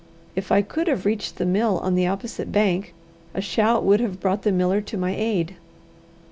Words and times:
If 0.35 0.51
I 0.51 0.63
could 0.63 0.87
have 0.87 1.05
reached 1.05 1.35
the 1.35 1.45
mill 1.45 1.77
on 1.77 1.93
the 1.93 2.07
opposite 2.07 2.51
bank, 2.51 2.95
a 3.35 3.39
shout 3.39 3.83
would 3.83 3.99
have 3.99 4.19
brought 4.19 4.41
the 4.41 4.51
miller 4.51 4.81
to 4.81 4.97
my 4.97 5.13
aid. 5.15 5.57